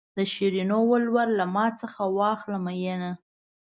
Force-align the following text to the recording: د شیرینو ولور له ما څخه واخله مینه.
د 0.17 0.19
شیرینو 0.33 0.79
ولور 0.91 1.27
له 1.39 1.45
ما 1.55 1.65
څخه 1.81 2.01
واخله 2.17 2.57
مینه. 2.65 3.11